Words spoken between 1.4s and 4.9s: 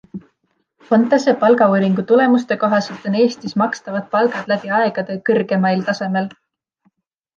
palgauuringu tulemuste kohaselt on Eestis makstavad palgad läbi